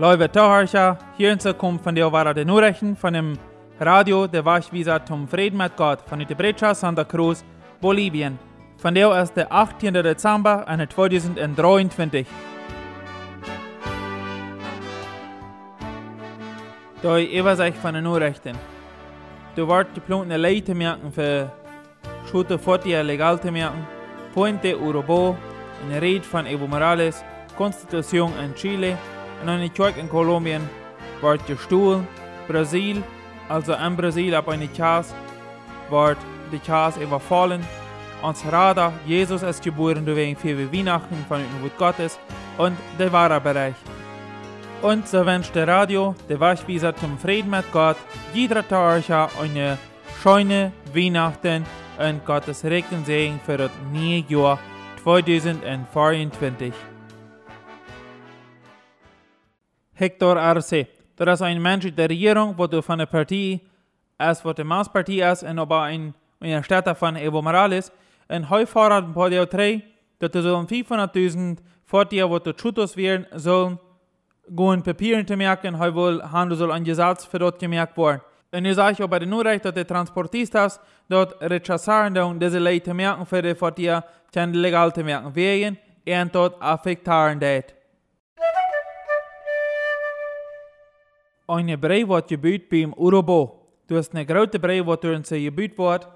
Leute 0.00 0.32
Toharcha, 0.32 0.96
hier 1.18 1.30
in 1.30 1.38
Zukunft 1.38 1.84
von 1.84 1.94
der 1.94 2.10
war 2.10 2.32
der 2.32 2.46
Nachrichten 2.46 2.96
von 2.96 3.12
dem 3.12 3.38
Radio 3.78 4.26
der 4.26 4.42
Waschvisa 4.42 5.04
zum 5.04 5.28
Frieden 5.28 5.58
mit 5.58 5.76
Gott 5.76 6.00
von 6.08 6.18
der 6.18 6.34
Brecha 6.34 6.74
Santa 6.74 7.04
Cruz, 7.04 7.44
Bolivien. 7.82 8.38
Von 8.78 8.94
der 8.94 9.20
ist 9.20 9.36
der 9.36 9.52
18. 9.52 9.92
Dezember 9.92 10.64
2023. 10.66 12.26
Da 17.02 17.18
ich 17.18 17.34
Übersicht 17.34 17.76
von 17.76 17.92
den 17.92 18.04
Nachrichten. 18.04 18.56
Du 19.54 19.68
wird 19.68 19.94
geplant, 19.94 20.32
eine 20.32 20.38
Leute 20.38 20.74
merken 20.74 21.12
für 21.12 21.52
Schute 22.30 22.58
40 22.58 23.02
legal 23.02 23.38
zu 23.38 23.52
merken. 23.52 23.86
Puente 24.32 24.80
Urubo, 24.80 25.36
eine 25.84 26.00
Rede 26.00 26.24
von 26.24 26.46
Evo 26.46 26.66
Morales, 26.66 27.22
Konstitution 27.54 28.32
in 28.42 28.54
Chile, 28.54 28.96
und 29.42 29.48
eine 29.48 29.70
Kirche 29.70 30.00
in 30.00 30.08
Kolumbien, 30.08 30.68
wird 31.20 31.46
gestohlen. 31.46 32.06
Brasil, 32.48 33.02
also 33.48 33.74
in 33.74 33.96
Brasil 33.96 34.34
ab 34.34 34.48
eine 34.48 34.68
Chas, 34.72 35.14
wird 35.88 36.18
die 36.52 36.58
Chas 36.58 36.96
überfallen. 36.96 37.62
Uns 38.22 38.44
Radar, 38.50 38.92
Jesus 39.06 39.42
ist 39.42 39.62
geboren, 39.62 40.04
wegen 40.04 40.36
für 40.36 40.72
Weihnachten 40.72 41.24
von 41.28 41.38
dem 41.38 41.62
Wort 41.62 41.78
Gottes 41.78 42.18
und 42.58 42.76
der 42.98 43.10
wahre 43.12 43.40
Bereich. 43.40 43.76
Und 44.82 45.06
so 45.08 45.24
wünscht 45.24 45.54
der 45.54 45.68
Radio, 45.68 46.14
der 46.28 46.40
Waschwieser 46.40 46.94
zum 46.96 47.18
Frieden 47.18 47.50
mit 47.50 47.70
Gott, 47.72 47.96
jeder 48.32 48.66
Tag 48.66 49.04
eine 49.08 49.78
schöne 50.22 50.72
Weihnachten 50.94 51.64
und 51.98 52.24
Gottes 52.24 52.64
Regen 52.64 53.04
Segen 53.04 53.40
für 53.44 53.58
das 53.58 53.70
neue 53.92 54.24
Jahr 54.28 54.58
2024. 55.02 56.89
Hector 60.00 60.36
Arce. 60.36 60.86
Das 61.14 61.34
ist 61.34 61.42
ein 61.42 61.60
Mensch 61.60 61.86
der 61.94 62.08
Regierung, 62.08 62.56
du 62.56 62.80
von 62.80 62.98
der 62.98 63.06
Partei, 63.06 63.60
als 64.16 64.42
wo 64.44 64.52
die 64.52 64.64
Maßpartie 64.64 65.20
ist, 65.20 65.42
und 65.42 65.58
aber 65.58 65.82
ein, 65.82 66.14
ein 66.40 66.64
von 66.94 67.16
Evo 67.16 67.42
Morales, 67.42 67.92
ein 68.26 68.48
Heufahrer 68.48 69.02
von 69.02 69.12
Podio 69.12 69.44
3, 69.44 69.82
dass 70.18 70.30
du 70.30 70.42
sollen 70.42 70.66
500.000 70.66 71.58
vor 71.84 72.06
dir, 72.06 72.30
wo 72.30 72.38
du 72.38 72.54
Chutos 72.54 72.96
werden 72.96 73.26
sollen, 73.34 73.78
gehen 74.48 74.82
Papieren 74.82 75.26
zu 75.26 75.36
merken, 75.36 75.78
heu 75.78 75.94
wohl 75.94 76.22
Handel 76.22 76.56
soll 76.56 76.72
ein 76.72 76.84
Gesetz 76.84 77.26
für 77.26 77.38
dort 77.38 77.58
gemerkt 77.58 77.96
worden. 77.96 78.22
Und 78.52 78.64
ich 78.64 78.74
sage 78.74 79.04
auch 79.04 79.08
bei 79.08 79.18
den 79.18 79.28
Nurrecht, 79.28 79.64
dass 79.64 79.74
die 79.74 79.84
Transportistas 79.84 80.80
dort 81.08 81.40
rechazaren 81.42 82.16
und 82.18 82.42
diese 82.42 82.58
Leute 82.58 82.94
merken, 82.94 83.26
für 83.26 83.42
die 83.42 83.54
vor 83.54 83.72
dir, 83.72 84.02
legal 84.34 84.92
zu 84.92 85.04
merken, 85.04 85.34
wegen, 85.34 85.78
und 86.06 86.34
dort 86.34 86.60
affektieren 86.62 87.38
det. 87.38 87.79
Een 91.58 91.78
brei 91.78 92.06
wordt 92.06 92.28
gebuut 92.28 92.68
bij 92.68 92.82
een 92.82 92.94
Urobo. 92.96 93.60
Du 93.86 93.96
hast 93.96 94.14
eine 94.14 94.24
große 94.24 94.60
Brei, 94.60 94.82
die 94.82 95.00
durch 95.00 95.26
sie 95.26 95.44
gebuut 95.44 95.76
wird. 95.76 96.06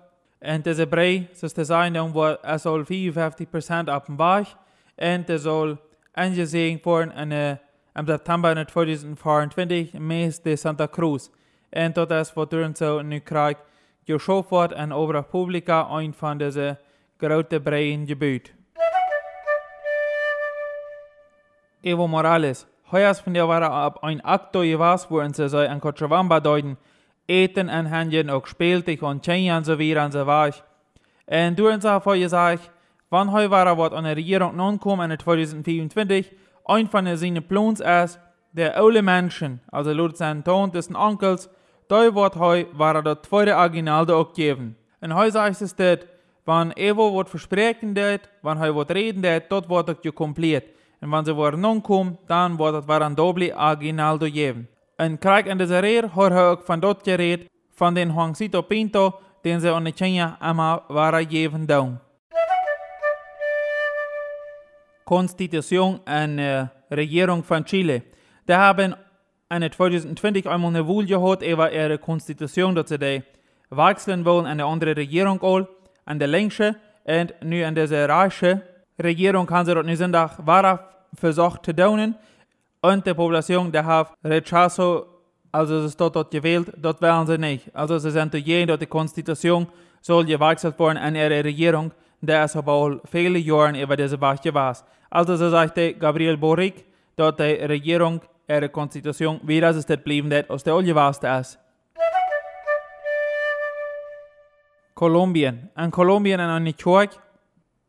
Und 0.41 0.65
diese 0.65 0.87
Brei, 0.87 1.29
so 1.33 1.47
ist 1.47 1.59
das 1.59 1.73
eine, 1.73 1.99
er 2.43 2.59
soll 2.59 2.83
55% 2.83 3.91
auf 3.91 4.05
dem 4.05 4.17
Bach. 4.17 4.47
Und 4.97 5.29
er 5.29 5.39
soll 5.39 5.79
angesehen 6.13 6.81
werden 6.85 7.11
in, 7.33 7.59
im 7.97 8.07
September 8.07 8.55
2024, 8.55 9.95
im 9.95 10.07
Mes 10.07 10.41
de 10.41 10.55
Santa 10.55 10.87
Cruz. 10.87 11.33
Und 11.75 11.97
dort 11.97 12.13
ist, 12.13 12.37
wo 12.37 12.45
durch 12.45 12.77
so 12.77 13.03
nu 13.03 13.20
Krieg 13.20 13.57
geschaut 14.07 14.53
wird, 14.53 14.70
in 14.73 14.92
Obra 14.92 15.23
Publica, 15.23 15.89
ein 15.97 16.13
von 16.13 16.39
diesen 16.39 16.77
großen 17.19 17.61
Breien 17.61 18.07
gebuut. 18.07 18.53
Evo 21.83 22.07
Morales. 22.07 22.69
Der 22.95 23.49
war 23.49 23.63
ab 23.63 24.05
ein 24.05 24.21
wo 24.21 25.29
sie 25.33 25.49
so 25.49 25.59
an 25.59 25.81
Cochabamba 25.81 26.39
deuten, 26.39 26.77
eten 27.27 27.69
an 27.69 27.87
Händchen 27.87 28.31
auch 28.31 28.47
spielte 28.47 29.05
und 29.05 29.25
Tschenja 29.25 29.57
und 29.57 29.65
so 29.65 29.81
weiter 29.81 30.05
und 30.05 30.13
so 30.13 30.25
weiter. 30.27 30.63
Und 31.27 31.59
du 31.59 31.69
und 31.69 31.83
so 31.83 31.99
vor 31.99 32.17
gesagt, 32.17 32.71
wann 33.11 33.33
war 33.33 33.77
wat 33.77 33.95
an 33.95 34.05
der 34.05 34.17
Regierung 34.17 34.55
nun 34.55 34.79
kommen 34.79 35.11
in 35.11 35.19
2024, 35.19 36.31
ein 36.67 36.89
von 36.89 37.05
der 37.05 37.17
seine 37.17 37.43
Plans 37.43 37.81
ist, 37.81 38.21
der 38.53 38.77
alle 38.77 39.03
Menschen, 39.03 39.61
also 39.73 39.93
laut 39.93 40.17
seinen 40.17 40.45
Ton 40.45 40.71
dessen 40.71 40.95
Onkels, 40.95 41.51
da 41.89 42.15
wird 42.15 42.37
heu 42.37 42.65
war 42.75 43.03
der 43.03 43.21
zweite 43.23 43.57
Aginalde 43.57 44.15
auch 44.15 44.33
geben. 44.33 44.77
Und 45.01 45.15
heu 45.15 45.31
sagt 45.33 45.61
es 45.61 45.75
det, 45.75 46.07
wann 46.45 46.71
Evo 46.77 47.13
wird 47.17 47.29
versprechen 47.29 47.95
det, 47.95 48.21
wann 48.43 48.61
heu 48.61 48.73
wird 48.77 48.93
reden 48.93 49.23
det, 49.23 49.51
dort 49.51 49.69
wird 49.69 49.91
auch 49.91 50.15
komplett. 50.15 50.65
En 51.05 51.11
wanneer 51.11 51.33
ze 51.33 51.35
worden 51.35 51.61
non 51.61 51.81
kom, 51.81 52.19
dan 52.27 52.57
wordt 52.57 52.75
het 52.75 52.85
waren 52.85 53.15
dobli 53.15 53.53
aginaldo 53.53 54.27
geven. 54.33 54.69
En 54.97 55.19
krijg 55.19 55.45
in 55.45 55.59
deze 55.59 55.79
reer 55.79 56.09
hoor 56.11 56.31
ook 56.31 56.63
van 56.65 56.81
dat 56.81 57.01
gereed 57.03 57.51
van 57.75 57.95
den 57.95 58.13
Juancito 58.13 58.63
Pinto, 58.63 59.20
den 59.43 59.61
ze 59.61 59.73
on 59.73 59.93
Kenia 59.93 60.37
ama 60.41 60.83
waren 60.89 61.31
geven 61.31 61.67
doen. 61.67 61.98
Konstitution 65.05 66.01
en 66.05 66.39
uh, 66.39 66.63
Regierung 66.89 67.45
von 67.45 67.64
Chile. 67.64 68.03
Die 68.45 68.57
haben 68.57 68.97
in 69.48 69.70
2020 69.70 70.47
einmal 70.47 70.70
eine 70.70 70.87
Wahl 70.87 71.07
gehabt 71.07 71.43
über 71.43 71.73
ihre 71.73 71.98
Konstitution, 71.98 72.75
dass 72.75 72.89
sie 72.89 72.98
die 72.98 73.23
wechseln 73.69 74.25
wollen 74.25 74.47
eine 74.47 74.64
andere 74.64 74.97
Regierung 74.97 75.43
all, 75.43 75.69
an 76.05 76.19
der 76.19 76.29
längste 76.29 76.77
und 77.05 77.35
nu 77.43 77.64
an 77.64 77.75
diese 77.75 78.09
reiche 78.09 78.63
Regierung 78.97 79.47
kann 79.47 79.67
sie 79.67 79.75
dort 79.75 79.87
nicht 79.87 79.98
sind, 79.98 80.14
war 80.14 80.94
versucht 81.17 81.64
zu 81.64 81.75
tun. 81.75 82.14
Und 82.80 83.07
die 83.07 83.14
Population, 83.14 83.73
die 83.73 83.79
hat 83.79 84.13
Rechazo, 84.23 85.07
also 85.51 85.79
es 85.79 85.86
ist 85.86 86.01
dort, 86.01 86.17
dort 86.17 86.30
gewählt, 86.30 86.73
dort 86.77 87.01
wären 87.01 87.27
sie 87.27 87.39
nicht. 87.39 87.75
Also 87.75 87.98
sie 87.98 88.11
sind 88.11 88.35
jeden, 88.35 88.69
dort 88.69 88.83
die 88.83 88.86
Konstitution 88.86 89.67
soll 90.01 90.25
gewechselt 90.25 90.79
werden 90.79 90.98
an 90.98 91.14
ihre 91.14 91.42
Regierung, 91.42 91.92
der 92.20 92.45
ist 92.45 92.57
aber 92.57 92.73
auch 92.73 93.01
viele 93.11 93.39
Jahre 93.39 93.80
über 93.80 93.97
diese 93.97 94.20
Wache 94.20 94.52
war. 94.52 94.77
Also 95.08 95.36
so 95.36 95.48
sagte 95.48 95.95
Gabriel 95.95 96.36
Boric, 96.36 96.85
dort 97.17 97.39
die 97.41 97.55
Regierung, 97.55 98.20
ihre 98.46 98.69
Konstitution, 98.69 99.41
wie 99.45 99.61
das 99.61 99.77
ist 99.77 99.89
das 99.89 99.98
blieben, 99.98 100.29
das 100.29 100.51
aus 100.51 100.63
der 100.63 100.75
Olje 100.75 100.95
war 100.95 101.11
ist. 101.11 101.58
Kolumbien. 104.95 105.70
In 105.77 105.91
Kolumbien 105.91 106.39
in 106.39 106.46
einer 106.46 106.73
Kirche, 106.73 107.19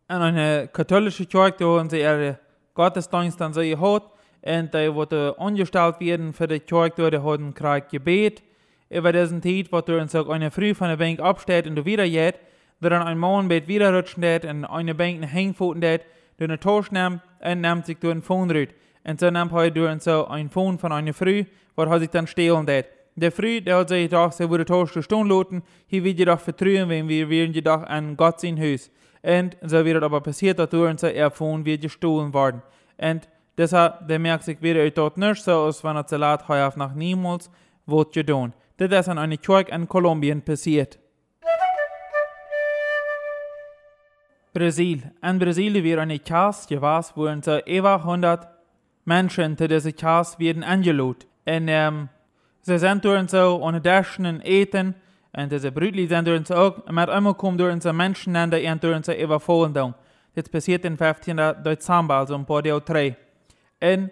in 0.10 0.16
einer 0.16 0.68
katholischen 0.68 1.28
Kirche, 1.28 1.56
da 1.60 1.66
haben 1.66 1.90
sie 1.90 2.00
ihre 2.00 2.40
Gottesdienst 2.76 3.42
an 3.42 3.54
sie 3.54 3.76
hat 3.76 4.04
und 4.42 4.74
die 4.74 4.94
wurde 4.94 5.36
angestellt 5.40 6.00
werden 6.00 6.34
für 6.34 6.48
die 6.48 6.60
Kirche, 6.60 7.24
hat 7.24 7.40
einen 7.40 7.54
Krieg 7.56 7.90
gebet. 7.90 8.44
Über 8.90 9.12
diesen 9.12 9.42
Zeit, 9.42 9.72
wo 9.72 9.82
du 9.82 10.00
uns 10.00 10.14
eine 10.14 10.52
Früh 10.52 10.76
von 10.76 10.90
der 10.90 10.98
Bank 10.98 11.20
absteht 11.20 11.66
und 11.66 11.76
du 11.76 11.86
wieder 11.86 12.08
geht, 12.08 12.36
der 12.80 12.90
dann 12.92 13.02
ein 13.02 13.50
wird 13.50 13.68
wieder 13.68 13.96
rutschen 13.96 14.22
det 14.22 14.46
und 14.46 14.66
eine 14.66 14.94
Bank 14.94 15.16
einen 15.16 15.24
Hängpfoten 15.24 15.82
det, 15.82 16.06
du 16.38 16.44
eine 16.44 16.60
Tosch 16.60 16.92
nimmt 16.92 17.22
und 17.44 17.62
nimmt 17.62 17.86
sich 17.88 17.98
durch 17.98 18.14
ein 18.14 18.22
Phone 18.22 18.52
rüt. 18.52 18.70
Und 19.04 19.20
so 19.20 19.32
nimmt 19.32 19.52
er 19.54 19.72
durch 19.72 20.04
so 20.04 20.28
ein 20.28 20.50
Phone 20.50 20.78
von 20.78 20.92
einer 20.92 21.14
Früh, 21.14 21.46
wo 21.76 21.84
er 21.84 22.00
sich 22.00 22.10
dann 22.10 22.28
stehlen 22.28 22.68
det. 22.68 22.86
Der 23.18 23.32
Früh, 23.32 23.62
der 23.62 23.78
hat 23.78 23.90
sich 23.90 24.10
gedacht, 24.10 24.34
sie 24.34 24.50
würde 24.50 24.66
Tosch 24.66 24.92
zu 24.92 25.02
Stunde 25.02 25.30
loten, 25.30 25.64
hier 25.88 26.04
wird 26.04 26.20
jedoch 26.20 26.40
vertrauen, 26.40 26.90
wenn 26.90 27.08
wir 27.08 27.30
werden 27.30 27.54
jedoch 27.54 27.84
an 27.84 28.18
Gott 28.18 28.42
sein 28.42 28.60
Haus. 28.60 28.92
Und 29.24 29.56
so 29.62 29.86
wird 29.86 30.04
aber 30.04 30.20
passiert, 30.20 30.60
dass 30.60 30.70
durch 30.70 30.92
unser 30.92 31.14
Erfahrung 31.14 31.64
wird 31.64 31.82
gestohlen 31.82 32.34
worden. 32.34 32.62
Und 32.98 33.30
deshalb, 33.58 34.06
der 34.10 34.20
merkt 34.20 34.44
sich 34.44 34.62
wieder 34.62 34.90
dort 34.92 35.18
nicht 35.18 35.42
so 35.42 35.52
aus, 35.54 35.82
wenn 35.82 35.96
er 35.96 36.06
Salat 36.06 36.46
heuer 36.50 36.74
nach 36.76 36.94
niemals 36.94 37.50
wird 37.86 38.14
getan. 38.14 38.54
Das 38.76 38.92
ist 38.92 39.08
an 39.08 39.18
einer 39.18 39.38
Kirche 39.38 39.72
in 39.72 39.88
Kolumbien 39.88 40.42
passiert. 40.42 41.00
Brasil. 44.54 45.04
In 45.22 45.40
Brasilien 45.40 45.84
wird 45.86 46.00
eine 46.00 46.20
Chas 46.20 46.68
gewesen, 46.68 47.12
wo 47.16 47.28
über 47.28 47.96
100 47.96 48.48
Menschen 49.06 49.58
zu 49.58 49.70
dieser 49.70 49.94
Chas 49.94 50.38
werden 50.38 50.64
angelohnt. 50.64 51.28
Und 51.46 51.68
ähm, 51.68 52.10
sie 52.66 52.80
sind 52.80 53.06
durch 53.06 53.30
so 53.30 53.60
ohne 53.62 53.80
Daschen 53.80 54.26
und 54.26 54.46
Eten 54.46 54.96
und 55.32 55.52
diese 55.52 55.72
Brütli 55.72 56.08
sind 56.08 56.28
durch 56.28 56.48
so 56.48 56.56
auch, 56.56 56.90
mit 56.90 57.10
einmal 57.10 57.36
kommen 57.36 57.58
durch 57.58 57.84
so 57.84 57.94
Menschen, 57.94 58.34
die 58.34 58.80
durch 58.80 59.06
so 59.06 59.14
überfallen. 59.14 59.94
Das 60.34 60.50
passiert 60.50 60.84
den 60.84 60.98
15. 60.98 61.38
Dezember, 61.64 62.16
also 62.16 62.38
paar 62.46 62.64
Tage 62.64 62.82
drei. 62.82 63.16
Und 63.82 64.10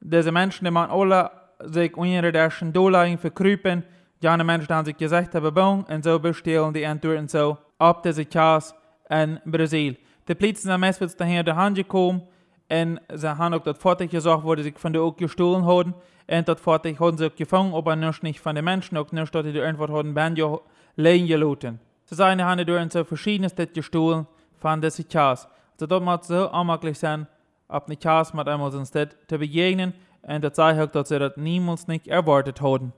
diese 0.00 0.30
Menschen, 0.30 0.64
die 0.64 0.70
man 0.70 0.88
alle 0.88 1.30
sich 1.64 1.92
der 1.92 2.50
Dollar 2.72 3.18
verkrüpen, 3.18 3.82
die 4.22 4.28
anderen 4.28 4.46
Menschen 4.46 4.74
haben 4.74 4.84
sich 4.84 4.96
gesagt 4.96 5.34
haben, 5.34 5.84
und 5.84 6.04
so 6.04 6.18
bestellen 6.18 6.72
die 6.72 6.84
Entwürden 6.84 7.28
so 7.28 7.58
ab 7.78 8.02
diese 8.02 8.28
Chance 8.28 8.74
in 9.10 9.40
Brasil. 9.44 9.96
Die 10.28 10.34
Polizei 10.34 10.70
sind 10.70 10.80
meistens 10.80 11.16
daher 11.16 11.42
der 11.42 11.56
Hand 11.56 11.76
gekommen, 11.76 12.22
und 12.68 13.00
sie 13.12 13.38
haben 13.38 13.54
auch 13.54 13.62
dort 13.62 13.78
fertig 13.78 14.10
gesagt, 14.10 14.44
wo 14.44 14.56
sie 14.56 14.64
sich 14.64 14.78
von 14.78 14.92
der 14.92 15.02
auch 15.02 15.16
gestohlen 15.16 15.64
haben. 15.66 15.94
Und 16.28 16.48
dort 16.48 16.60
fertig 16.60 16.98
haben 16.98 17.16
sie 17.16 17.26
auch 17.26 17.34
gefangen, 17.34 17.74
aber 17.74 17.94
nicht 17.94 18.40
von 18.40 18.54
den 18.54 18.64
Menschen, 18.64 18.98
auch 18.98 19.12
nicht, 19.12 19.34
dass 19.34 19.44
die 19.44 19.50
irgendwas 19.50 19.90
haben, 19.90 20.14
Banjo 20.14 20.62
legen 20.96 21.26
gelassen. 21.26 21.78
Sie 22.04 22.14
sagen, 22.14 22.38
die 22.38 22.44
haben 22.44 22.66
durch 22.66 22.92
so 22.92 23.04
verschiedenes 23.04 23.54
gestohlen 23.72 24.26
von 24.58 24.80
dieser 24.80 25.06
Chance. 25.08 25.46
Så 25.78 25.86
da 25.86 26.00
måtte 26.00 26.26
så 26.26 26.48
anmakelig 26.48 26.98
sein, 26.98 27.26
ab 27.68 27.84
eine 27.86 27.98
Chance 27.98 28.34
mit 28.34 28.48
einmal 28.48 28.74
instead 28.74 29.14
zu 29.28 29.38
begegnen 29.38 29.92
und 30.22 30.42
das 30.42 30.54
zeigt 30.54 30.80
auch, 30.80 30.90
dass 30.90 31.08
sie 31.08 31.18
das 31.18 31.36
niemals 31.36 31.86
nicht 31.86 32.08
erwartet 32.08 32.60
haben. 32.62 32.92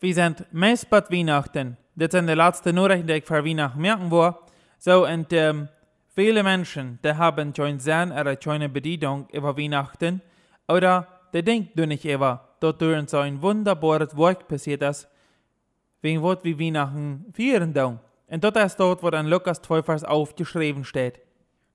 Wir 0.00 0.14
sind 0.14 0.46
meist 0.52 0.88
bei 0.90 1.02
Weihnachten. 1.10 1.76
Das 1.94 2.10
sind 2.10 2.26
die 2.26 2.34
letzten 2.34 2.74
Nachrichten, 2.74 3.06
die 3.06 3.12
ich 3.12 3.24
für 3.24 3.44
Weihnachten 3.44 3.80
merken 3.80 4.10
will. 4.10 4.34
So, 4.78 5.06
und 5.06 5.32
ähm, 5.32 5.68
viele 6.14 6.42
Menschen, 6.42 6.98
die 7.04 7.14
haben 7.14 7.54
schon 7.54 7.78
sehr 7.78 8.00
eine 8.00 8.38
schöne 8.40 8.68
Bedienung 8.68 9.28
über 9.32 9.56
Weihnachten. 9.56 10.20
Oder 10.68 11.06
die 11.32 11.42
denken 11.42 11.88
nicht 11.88 12.04
über, 12.04 12.48
dass 12.60 12.76
durch 12.78 13.08
so 13.10 13.18
ein 13.18 13.40
wunderbares 13.42 14.16
Werk 14.16 14.48
passiert 14.48 14.82
ist, 14.82 15.08
wegen 16.00 16.22
was 16.22 16.38
wir 16.42 16.58
Weihnachten 16.58 17.32
feiern. 17.34 17.72
Dann. 17.72 18.00
Und 18.28 18.44
das 18.44 18.72
ist 18.72 18.80
dort, 18.80 19.02
wo 19.02 19.10
dann 19.10 19.26
Lukas 19.26 19.60
12, 19.62 19.84
Vers 19.84 20.04
aufgeschrieben 20.04 20.84
steht. 20.84 21.20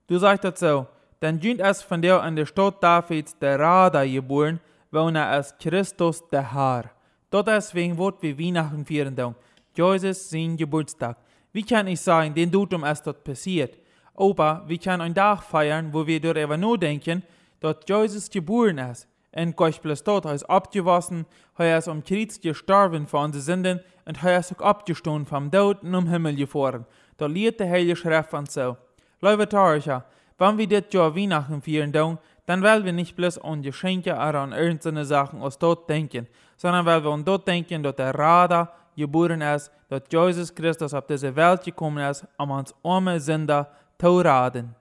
Du 0.07 0.17
sagst 0.17 0.57
so, 0.57 0.87
dann 1.19 1.39
dient 1.39 1.59
es 1.59 1.81
von 1.81 2.01
dir 2.01 2.21
an 2.21 2.35
der 2.35 2.45
Stadt 2.45 2.81
Davids 2.81 3.37
der 3.39 3.59
Rada 3.59 4.05
geboren, 4.05 4.59
wo 4.91 5.09
er 5.09 5.39
ist 5.39 5.59
Christus 5.59 6.27
der 6.29 6.53
Herr. 6.53 6.91
Dort 7.29 7.49
ist 7.49 7.75
wegen 7.75 7.97
was 7.97 8.13
wir 8.21 8.37
Weihnachten 8.37 8.85
feiern. 8.85 9.15
Dann. 9.15 9.35
Jesus 9.75 10.29
sein 10.29 10.57
Geburtstag. 10.57 11.17
Wie 11.51 11.63
kann 11.63 11.87
ich 11.87 11.99
sagen, 11.99 12.33
den 12.33 12.51
Datum 12.51 12.83
ist 12.83 13.05
dort 13.05 13.23
passiert? 13.23 13.77
Aber 14.17 14.63
wir 14.67 14.77
können 14.79 15.01
einen 15.01 15.15
Tag 15.15 15.43
feiern, 15.43 15.93
wo 15.93 16.05
wir 16.05 16.19
darüber 16.19 16.57
nachdenken, 16.57 17.23
dass 17.59 17.77
Jesus 17.87 18.29
geboren 18.29 18.79
ist. 18.79 19.07
Und 19.31 19.55
Gottes 19.55 20.03
Tod, 20.03 20.25
er 20.25 20.33
ist 20.33 20.49
abgewaschen, 20.49 21.25
er 21.57 21.77
ist 21.77 21.87
am 21.87 22.03
Kreuz 22.03 22.41
gestorben 22.41 23.07
für 23.07 23.17
unsere 23.17 23.43
Sünden 23.43 23.79
und 24.05 24.23
er 24.23 24.39
ist 24.39 24.53
auch 24.55 24.65
abgestanden 24.65 25.27
vom 25.27 25.51
Tod 25.51 25.83
und 25.83 25.93
um 25.93 26.07
Himmel 26.07 26.35
gefahren. 26.35 26.85
Da 27.17 27.27
liegt 27.27 27.59
der 27.59 27.69
Heilige 27.69 27.95
Schrift 27.95 28.33
und 28.33 28.49
so. 28.49 28.75
Liebe 29.21 29.47
Tarja, 29.47 30.03
wenn 30.39 30.57
wir 30.57 30.67
das 30.67 30.91
Jahr 30.91 31.15
Weihnachten 31.15 31.61
feiern, 31.61 31.91
dann 31.91 32.63
wollen 32.63 32.85
wir 32.85 32.93
nicht 32.93 33.15
bloß 33.15 33.39
an 33.39 33.61
Geschenke 33.61 34.13
oder 34.13 34.39
an 34.39 34.53
irgendeine 34.53 35.05
Sachen 35.05 35.41
aus 35.41 35.59
dort 35.59 35.89
denken, 35.89 36.27
sondern 36.55 36.85
weil 36.85 37.03
wir 37.03 37.11
an 37.11 37.25
dort 37.25 37.47
denken, 37.47 37.83
dass 37.83 37.95
der 37.95 38.15
Radar 38.15 38.73
geboren 38.95 39.41
ist, 39.41 39.71
dass 39.89 40.03
Jesus 40.09 40.55
Christus 40.55 40.93
auf 40.93 41.05
diese 41.05 41.35
Welt 41.35 41.63
gekommen 41.63 42.03
ist, 42.09 42.25
um 42.37 42.51
uns 42.51 42.73
arme 42.83 43.19
Sünder 43.19 43.69
zu 43.99 44.19
raden. 44.19 44.75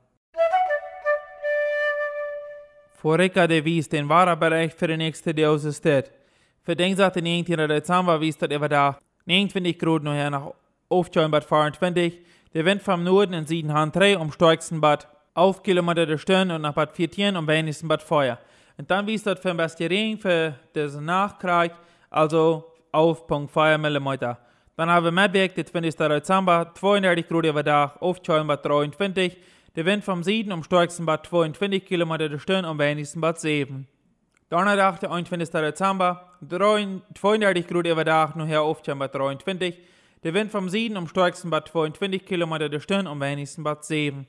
Vorika 3.02 3.46
de 3.46 3.64
wies 3.64 3.88
den 3.88 4.08
wahre 4.08 4.36
Bereich 4.36 4.74
für 4.74 4.88
den 4.88 4.98
nächsten 4.98 5.34
Deus 5.36 5.64
ist 5.64 5.84
det. 5.84 6.10
Für 6.62 6.74
den 6.74 6.96
sagt 6.96 7.16
den 7.16 7.24
19. 7.24 7.68
Dezember 7.68 8.20
wies 8.20 8.36
das 8.38 8.50
über 8.50 8.68
da 8.68 8.98
29 9.26 9.78
Grad 9.78 10.02
nachher 10.02 10.30
nach 10.30 10.52
Aufschauen 10.88 11.30
Bad 11.30 11.44
24. 11.44 12.20
Der 12.54 12.64
Wind 12.64 12.82
vom 12.82 13.04
Norden 13.04 13.34
in 13.34 13.46
Süden 13.46 13.72
Hand 13.72 13.94
3 13.94 14.18
um 14.18 14.32
stärksten 14.32 14.80
Bad 14.80 15.08
auf 15.34 15.62
Kilometer 15.62 16.06
der 16.06 16.18
Stirn 16.18 16.50
und 16.50 16.62
nach 16.62 16.74
Bad 16.74 16.96
14 16.96 17.36
um 17.36 17.46
wenigsten 17.46 17.88
Bad 17.88 18.02
Feuer. 18.02 18.38
Und 18.78 18.90
dann 18.90 19.06
wies 19.06 19.22
das 19.22 19.40
für 19.40 19.54
den 19.54 19.88
Regen 19.88 20.18
für 20.18 20.54
diesen 20.74 21.04
Nachkrieg, 21.04 21.72
also 22.10 22.64
auf 22.92 23.26
Punkt 23.26 23.52
4 23.52 23.78
mm. 23.78 24.36
Dann 24.76 24.90
haben 24.90 25.04
wir 25.04 25.10
Medweg, 25.10 25.54
der 25.54 25.64
20. 25.64 25.96
Dezember, 25.96 26.70
32 26.74 27.26
Grad 27.26 27.46
über 27.46 27.62
Dach, 27.62 27.96
aufschauen 28.02 28.46
Bad 28.46 28.62
23. 28.62 29.34
Der 29.74 29.86
Wind 29.86 30.04
vom 30.04 30.22
Süden 30.22 30.52
um 30.52 30.62
stärksten 30.62 31.06
Bad 31.06 31.26
22 31.26 31.86
km 31.86 32.18
der 32.18 32.38
Stunde 32.38 32.68
um 32.68 32.78
wenigsten 32.78 33.22
Bad 33.22 33.40
7. 33.40 33.88
Donnerstag, 34.50 35.00
der 35.00 35.12
21. 35.12 35.48
Dezember, 35.50 36.30
32 36.42 37.66
Grad 37.66 37.86
über 37.86 38.04
Dach, 38.04 38.34
nachher 38.34 38.60
aufschauen 38.60 38.98
Bad 38.98 39.14
23. 39.14 39.78
Der 40.24 40.34
Wind 40.34 40.52
vom 40.52 40.68
Süden 40.68 40.98
um 40.98 41.08
stärksten 41.08 41.48
Bad 41.48 41.68
22 41.68 42.26
km 42.26 42.58
der 42.58 42.80
Stunde 42.80 43.10
um 43.10 43.18
wenigsten 43.18 43.62
Bad 43.64 43.82
7. 43.82 44.26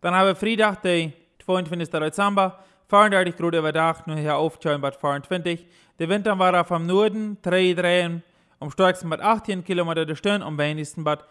Dann 0.00 0.14
haben 0.14 0.28
wir 0.28 0.36
Freitag, 0.36 0.82
der 0.82 1.10
22. 1.44 1.90
Dezember, 1.90 2.60
34 2.88 3.36
Grad 3.36 3.54
über 3.56 3.72
Dach, 3.72 4.06
nachher 4.06 4.36
aufschauen 4.36 4.80
Bad 4.80 4.94
24. 4.94 5.66
Der 5.98 6.08
Wind 6.08 6.24
dann 6.24 6.38
war 6.38 6.64
vom 6.64 6.86
Norden, 6.86 7.38
3 7.42 7.74
drehen, 7.74 8.22
um 8.62 8.70
stärksten 8.70 9.10
Bad 9.10 9.20
18 9.20 9.64
km 9.64 9.94
der 9.94 10.14
Stunde, 10.14 10.46
um 10.46 10.56
wenigsten 10.56 11.04
Bad 11.04 11.24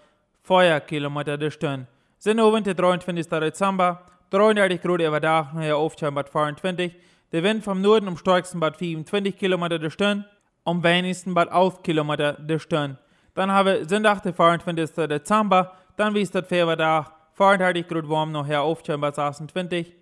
4 0.43 0.81
km 0.81 1.23
der 1.23 1.51
Stunde. 1.51 1.87
Abend, 2.25 2.67
der 2.67 2.75
23. 2.75 3.27
Dezember, 3.27 4.01
33 4.29 4.81
Grad 4.81 5.01
über 5.01 5.19
Dach, 5.19 5.53
nachher 5.53 5.77
aufschauen 5.77 6.13
Bad 6.13 6.29
24. 6.29 6.93
Der 7.31 7.43
Wind 7.43 7.63
vom 7.63 7.81
Norden 7.81 8.07
um 8.07 8.17
stärksten 8.17 8.59
Bad 8.59 8.77
25 8.77 9.37
km 9.37 9.69
der 9.69 9.89
Stunde, 9.89 10.25
um 10.63 10.83
wenigsten 10.83 11.33
Bad 11.33 11.49
11 11.51 11.81
km 11.83 12.11
der 12.39 12.59
Stunde. 12.59 12.97
Dann 13.33 13.51
haben 13.51 13.65
wir 13.67 13.89
Sonntag, 13.89 14.21
der 14.23 14.33
24. 14.33 15.07
Dezember, 15.07 15.71
dann 15.95 16.13
wie 16.13 16.21
es 16.21 16.31
das 16.31 16.45
für 16.47 16.75
Dach, 16.75 17.11
34 17.33 17.87
Grad 17.87 18.09
warm, 18.09 18.31
nachher 18.31 18.61
aufschauen 18.61 19.01
Bad 19.01 19.15
26. 19.15 19.93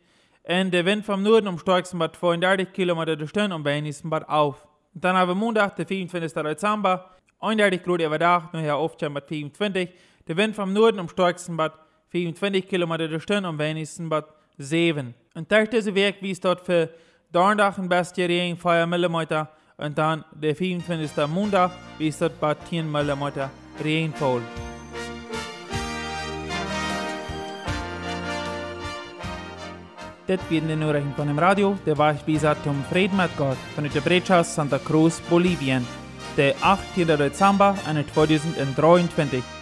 Und 0.47 0.71
der 0.71 0.85
Wind 0.85 1.05
vom 1.05 1.21
Norden 1.21 1.47
um 1.47 1.59
stärksten 1.59 1.99
Bad 1.99 2.15
32 2.15 2.73
km 2.73 3.05
der 3.05 3.27
Stunde, 3.27 3.55
um 3.55 3.63
wenigsten 3.63 4.09
Bad 4.09 4.27
auf. 4.27 4.67
Dann 4.93 5.15
haben 5.15 5.29
wir 5.29 5.35
Montag, 5.35 5.75
der 5.75 5.85
24. 5.85 6.33
Dezember, 6.33 7.11
31 7.39 7.83
Grad 7.83 8.01
über 8.01 8.19
Dach, 8.19 8.53
nachher 8.53 8.75
aufschauen 8.75 9.13
Bad 9.13 9.27
25. 9.27 9.89
Der 10.27 10.37
Wind 10.37 10.55
vom 10.55 10.73
Norden 10.73 10.99
um 10.99 11.07
stärksten 11.07 11.55
Bad 11.55 11.73
24 12.09 12.67
km 12.67 12.97
der 12.97 13.19
Stunde, 13.19 13.49
um 13.49 13.57
wenigsten 13.57 14.09
Bad 14.09 14.25
7. 14.57 15.13
Und 15.35 15.51
durch 15.51 15.69
diese 15.69 15.95
Weg, 15.95 16.17
wie 16.21 16.31
es 16.31 16.39
dort 16.39 16.61
für 16.61 16.89
Donnerstag 17.31 17.77
ein 17.77 17.89
beste 17.89 18.27
Regen 18.27 18.57
4 18.57 18.85
mm 18.87 19.17
und 19.77 19.97
dann 19.97 20.25
der 20.33 20.55
24. 20.55 21.27
Montag, 21.27 21.71
wie 21.97 22.09
es 22.09 22.19
dort 22.19 22.39
bei 22.39 22.55
10 22.55 22.89
mm 22.89 23.23
Regenfall. 23.83 24.41
Das 30.27 30.39
werden 30.51 30.67
die 30.67 30.75
Nachrichten 30.75 31.13
von 31.15 31.27
dem 31.27 31.39
Radio, 31.39 31.75
der 31.85 31.97
war 31.97 32.13
ich 32.13 32.21
bis 32.21 32.41
zum 32.63 32.83
Frieden 32.83 33.17
mit 33.17 33.35
Gott 33.35 33.57
von 33.73 33.83
der 33.83 34.01
Bretschaft 34.01 34.51
Santa 34.51 34.77
Cruz, 34.77 35.19
Bolivien, 35.21 35.87
der 36.39 36.55
18. 36.61 37.05
Dezember 37.05 37.75
2023. 38.13 39.58